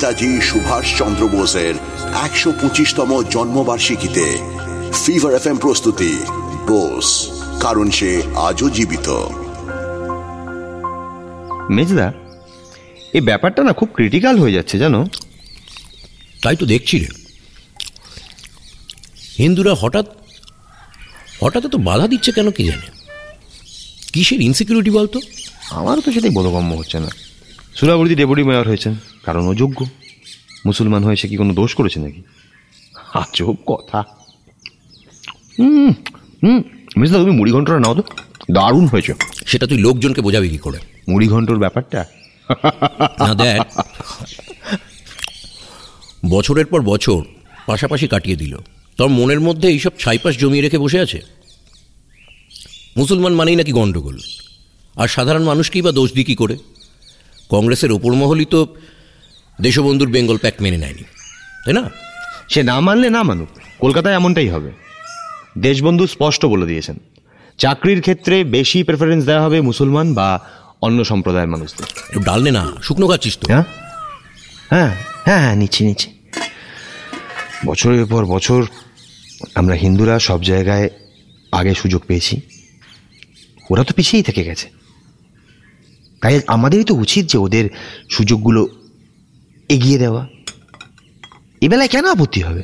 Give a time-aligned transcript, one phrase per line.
[0.00, 1.74] নেতাজি সুভাষ চন্দ্র বোসের
[2.24, 4.26] একশো পঁচিশতম জন্মবার্ষিকীতে
[5.04, 6.12] ফিভার এফ প্রস্তুতি
[6.68, 7.08] বোস
[7.60, 9.08] কারণ সে আজও জীবিত।
[11.70, 12.12] মেজদা
[13.12, 15.00] এই ব্যাপারটা না খুব ক্রিটিক্যাল হয়ে যাচ্ছে জানো?
[16.42, 17.08] তাই তো দেখছি রে।
[19.38, 20.06] হিন্দুরা হঠাৎ
[21.40, 22.86] হঠাৎ তো বাধা দিচ্ছে কেন কি জানে?
[24.12, 25.20] কিসের ইনসিকিউরিটি বলতো?
[25.70, 27.10] আমারও তো সেটাই বোধগম্য হচ্ছে না।
[27.76, 29.86] সুরাবর্তী ডেপুটি মেয়র হয়েছেন কারণ ও যোগ্য।
[30.66, 32.22] মুসলমান হয়েছে কি কোনো দোষ করেছে নাকি?
[33.14, 34.04] আজব কথা।
[35.58, 35.92] হুম
[36.42, 36.62] হুম
[36.96, 38.02] মিসদা তুমি মুড়ি ঘন্টটা নাও তো।
[38.52, 39.14] দারুণ হয়েছে।
[39.46, 40.78] সেটা তুই লোকজনকে বোঝাবি কি করে?
[41.08, 42.04] মুড়ি ঘন্টর ব্যাপারটা?
[43.18, 43.82] না দেখ।
[46.30, 47.22] বছরের পর বছর
[47.66, 48.58] পাশাপাশি কাটিয়ে দিল।
[48.96, 51.20] তোর মনের মধ্যে এইসব ছাইপাশ জমিয়ে রেখে বসে আছে?
[52.96, 54.18] মুসলমান মানেই নাকি গণ্ডগোল।
[54.96, 56.56] আর সাধারণ মানুষকেই বা দোষ দিই কী করে?
[57.50, 58.76] কংগ্রেসের ওপর মহলই তো
[59.60, 61.04] দেশবন্ধুর বেঙ্গল প্যাক মেনে নেয়নি
[61.64, 61.90] তাই না?
[62.48, 63.48] সে না মানলে না মানুক
[63.78, 64.70] কলকাতায় এমনটাই হবে।
[65.58, 66.98] দেশবন্ধু স্পষ্ট বলে দিয়েছেন
[67.58, 70.40] চাকরির ক্ষেত্রে বেশি প্রেফারেন্স দেওয়া হবে মুসলমান বা
[70.82, 73.64] অন্য সম্প্রদায়ের মানুষদের। একটু ডাল নে না শুকনো খাচ্ছিস তো। হ্যাঁ?
[74.70, 76.08] হ্যাঁ হ্যাঁ হ্যাঁ নিচ্ছি নিচ্ছি।
[77.66, 78.64] বছরের পর বছর
[79.54, 80.90] আমরা হিন্দুরা সব জায়গায়
[81.52, 82.40] আগে সুযোগ পেয়েছি।
[83.70, 84.79] ওরা তো পিছিয়েই থেকে গেছে।
[86.20, 87.70] তাই আমাদেরই তো উচিত যে ওদের
[88.10, 88.68] সুযোগগুলো
[89.68, 90.28] এগিয়ে দেওয়া।
[91.60, 92.62] এ বেলায় কেন আপত্তি হবে?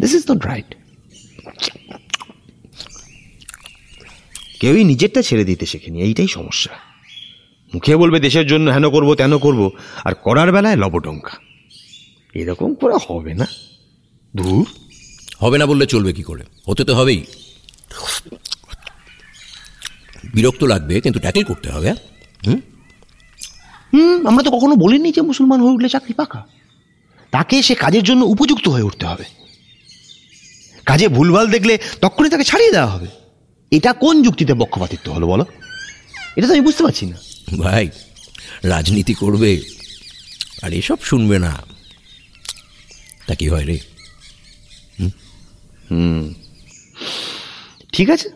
[0.00, 0.74] দিস ইজ নট রাইট
[4.60, 6.76] কেউই নিজেরটা ছেড়ে দিতে শেখেনি, এইটাই সমস্যা।
[7.74, 9.70] মুখে বলবে দেশের জন্য হেন করব, তেন করব,
[10.04, 11.30] আর করার বেলায় লবডঙ্কা।
[12.34, 13.46] এরকম করে হবে না।
[14.36, 14.66] ধূর।
[15.40, 16.44] হবে না বললে চলবে কি করে?
[16.66, 17.24] হতে তো হবেই।
[20.34, 22.19] বিরক্ত লাগবে, কিন্তু ট্যাকেল করতে হবে হ্যাঁ?
[22.46, 22.60] হুম?
[23.92, 26.46] হুম আমরা তো কখনো বলিনি যে মুসলমান হয়ে উঠলে চাকরি পাকা।
[27.30, 29.24] তাকে সে কাজের জন্য উপযুক্ত হয়ে উঠতে হবে।
[30.86, 33.06] কাজে ভুলভাল দেখলে তখনই তাকে ছাড়িয়ে দেওয়া হবে।
[33.70, 35.44] এটা কোন যুক্তিতে পক্ষপাতিত্ব হলো বলো?
[36.36, 37.16] এটা তো আমি বুঝতে পারছি না।
[37.58, 37.90] ভাই
[38.64, 39.62] রাজনীতি করবে
[40.62, 41.58] আর এসব শুনবে না।
[43.26, 43.78] তা কি হয় রে?
[45.90, 46.34] হুম।
[47.92, 48.28] ঠিক আছে।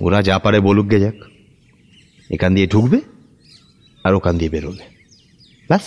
[0.00, 1.33] ওরা যা পারে বলুক গে যাক।
[2.30, 3.00] এখান দিয়ে ঢুকবে
[4.04, 4.84] আর ওখান দিয়ে বেরোবে।
[5.68, 5.82] ব্যাস।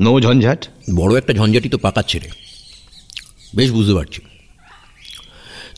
[0.00, 2.30] নো ঝঞ্ঝাট। বড় একটা ঝঞ্ঝাটি তো পাকাচ্ছে রে।
[3.56, 4.20] বেশ বুঝতে পারছি।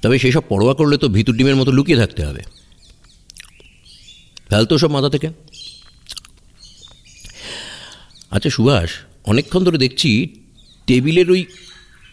[0.03, 2.43] তবে সেসব পরোয়া করলে তো ভিতর ডিমের মতো লুকিয়ে থাকতে হবে।
[4.49, 5.29] ফেল তো সব মাথা থেকে।
[8.31, 8.91] আচ্ছা সুভাষ
[9.25, 10.29] অনেকক্ষণ ধরে দেখছি
[10.87, 11.47] টেবিলের ওই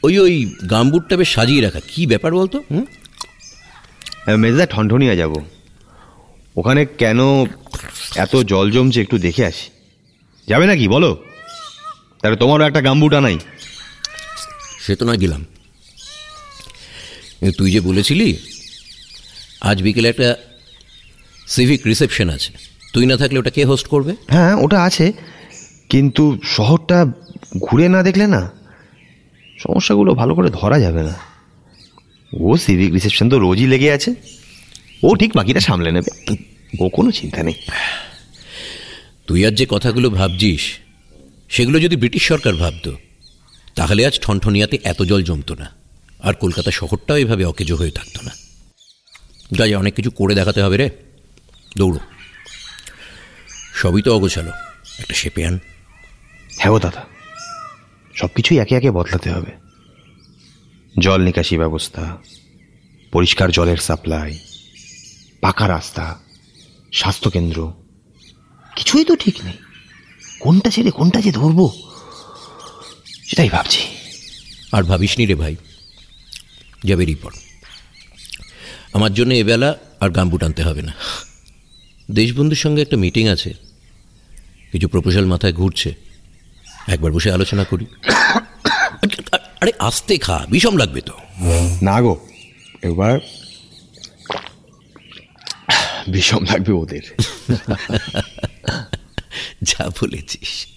[0.03, 2.64] ওই ওই গাম্বুটটা বেশ সাজিয়ে রাখা। কি ব্যাপার বলতো?
[2.72, 2.86] হুম?
[4.36, 5.46] মেজদা ঠনঠনিয়া যাব।
[6.58, 7.19] ওখানে কেন
[8.16, 9.69] এত জল জমছে একটু দেখে আসি।
[10.47, 11.24] যাবে নাকি বলো?
[12.22, 13.40] তাহলে তোমারও একটা গাম্বুটা নাই।
[14.80, 15.46] সে তো নয় গেলাম।
[17.58, 18.38] তুই যে বলেছিলি
[19.62, 20.36] আজ বিকেলে একটা
[21.47, 22.53] সিভিক রিসেপশন আছে।
[22.94, 24.16] তুই না থাকলে ওটা কে হোস্ট করবে?
[24.28, 25.14] হ্যাঁ ওটা আছে।
[25.90, 27.06] কিন্তু শহরটা
[27.58, 28.52] ঘুরে না দেখলে না
[29.59, 31.16] সমস্যাগুলো ভালো করে ধরা যাবে না।
[32.34, 34.16] ও সিভিক রিসেপশন তো রোজই লেগে আছে।
[35.03, 36.36] ও ঠিক বাকিটা সামলে নেবে।
[36.80, 37.53] ও কোনো চিন্তা নেই।
[39.28, 40.62] তুই আর যে কথাগুলো ভাবছিস
[41.50, 42.96] সেগুলো যদি ব্রিটিশ সরকার ভাবত
[43.75, 45.75] তাহলে আজ ঠনঠনিয়াতে এত জল জমতো না
[46.19, 48.31] আর কলকাতা শহরটাও এভাবে অকেজো হয়ে থাকতো না।
[49.52, 50.90] যাই অনেক কিছু করে দেখাতে হবে রে।
[51.78, 52.00] দৌড়ো।
[53.74, 54.52] সবই তো অগোছালো।
[55.00, 55.59] একটা শেপে আন।
[56.59, 57.06] হ্যাঁ দাদা।
[58.16, 59.52] সব কিছুই একে একে বদলাতে হবে।
[61.00, 62.18] জল নিকাশি ব্যবস্থা
[63.12, 64.40] পরিষ্কার জলের সাপ্লাই
[65.44, 66.20] পাকা রাস্তা
[66.94, 67.74] স্বাস্থ্যকেন্দ্র।
[68.76, 69.58] কিছুই তো ঠিক নেই।
[70.40, 71.74] কোনটা ছেড়ে কোনটা যে ধরবো
[73.24, 73.82] সেটাই ভাবছি।
[74.72, 75.56] আর ভাবিস নি রে ভাই
[76.86, 77.36] যাবে রিপোর্ট
[78.94, 80.94] আমার জন্য এবেলা আর গাম্বু টানতে হবে না।
[82.12, 83.53] দেশবন্ধুর সঙ্গে একটা মিটিং আছে।
[84.72, 85.94] কিছু প্রপোজাল মাথায় ঘুরছে।
[86.88, 87.85] একবার বসে আলোচনা করি।
[89.62, 91.14] আরে আস্তে খা বিষম লাগবে তো।
[91.82, 92.28] না গো
[92.82, 93.20] এবার
[96.08, 97.02] বিষম লাগবে ওদের।
[99.64, 100.67] যা বলেছিস।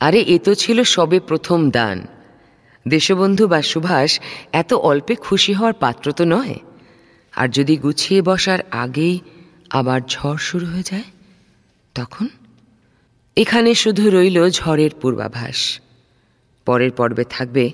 [0.00, 2.06] আরে এ তো ছিল সবে প্রথম দান।
[2.88, 4.20] দেশবন্ধু বা সুভাষ
[4.52, 6.54] এত অল্পে খুশি হওয়ার পাত্র তো নয়।
[7.32, 9.20] আর যদি গুছিয়ে বসার আগেই
[9.70, 11.02] আবার ঝড় শুরু হয়ে যায়
[11.94, 12.28] তখন?
[13.36, 15.80] এখানে শুধু রইল ঝড়ের পূর্বাভাস।
[16.64, 17.72] পরের পর্বে থাকবে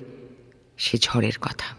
[0.77, 1.78] সে ঝড়ের কথা।